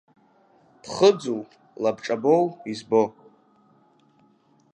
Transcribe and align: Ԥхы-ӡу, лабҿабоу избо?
Ԥхы-ӡу, 0.81 1.39
лабҿабоу 1.81 2.43
избо? 2.71 3.03